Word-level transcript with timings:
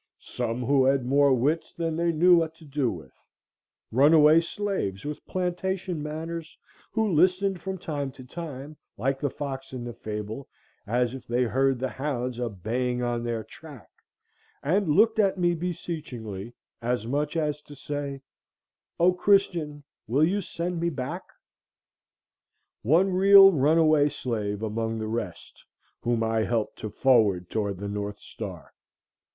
Some 0.33 0.63
who 0.65 0.85
had 0.85 1.05
more 1.05 1.31
wits 1.31 1.75
than 1.75 1.95
they 1.95 2.11
knew 2.11 2.35
what 2.35 2.55
to 2.55 2.65
do 2.65 2.89
with; 2.89 3.13
runaway 3.91 4.39
slaves 4.41 5.05
with 5.05 5.23
plantation 5.27 6.01
manners, 6.01 6.57
who 6.91 7.07
listened 7.13 7.61
from 7.61 7.77
time 7.77 8.11
to 8.13 8.23
time, 8.23 8.77
like 8.97 9.19
the 9.19 9.29
fox 9.29 9.73
in 9.73 9.83
the 9.83 9.93
fable, 9.93 10.47
as 10.87 11.13
if 11.13 11.27
they 11.27 11.43
heard 11.43 11.77
the 11.77 11.87
hounds 11.87 12.39
a 12.39 12.49
baying 12.49 13.03
on 13.03 13.23
their 13.23 13.43
track, 13.43 13.91
and 14.63 14.89
looked 14.89 15.19
at 15.19 15.37
me 15.37 15.53
beseechingly, 15.53 16.55
as 16.81 17.05
much 17.05 17.37
as 17.37 17.61
to 17.61 17.75
say,— 17.75 18.21
"O 18.99 19.13
Christian, 19.13 19.83
will 20.07 20.23
you 20.23 20.41
send 20.41 20.79
me 20.79 20.89
back?" 20.89 21.25
One 22.81 23.13
real 23.13 23.51
runaway 23.51 24.09
slave, 24.09 24.63
among 24.63 24.97
the 24.97 25.05
rest, 25.07 25.63
whom 25.99 26.23
I 26.23 26.39
helped 26.45 26.79
to 26.79 26.89
forward 26.89 27.51
toward 27.51 27.77
the 27.77 27.87
northstar. 27.87 28.73